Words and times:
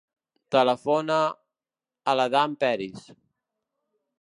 Telefona 0.55 1.17
a 1.27 2.15
l'Adam 2.21 2.57
Peris. 2.65 3.07